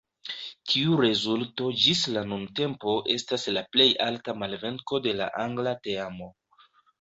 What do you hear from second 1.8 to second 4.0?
ĝis la nuntempo estas la plej